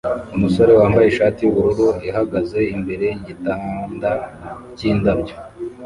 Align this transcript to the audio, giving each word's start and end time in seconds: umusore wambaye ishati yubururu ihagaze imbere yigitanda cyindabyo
umusore 0.35 0.71
wambaye 0.79 1.07
ishati 1.09 1.39
yubururu 1.41 1.87
ihagaze 2.09 2.59
imbere 2.75 3.05
yigitanda 3.13 4.11
cyindabyo 4.77 5.35